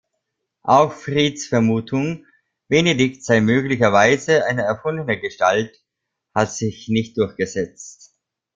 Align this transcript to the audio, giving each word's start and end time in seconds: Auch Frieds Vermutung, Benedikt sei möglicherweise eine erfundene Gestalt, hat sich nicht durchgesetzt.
Auch 0.63 0.93
Frieds 0.93 1.45
Vermutung, 1.45 2.25
Benedikt 2.69 3.23
sei 3.23 3.39
möglicherweise 3.39 4.45
eine 4.47 4.63
erfundene 4.63 5.19
Gestalt, 5.19 5.77
hat 6.33 6.51
sich 6.51 6.87
nicht 6.89 7.15
durchgesetzt. 7.19 8.11